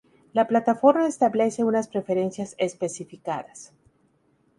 La 0.33 0.47
plataforma 0.47 1.05
establece 1.05 1.63
unas 1.63 1.87
preferencias 1.87 2.55
especificadas. 2.57 3.71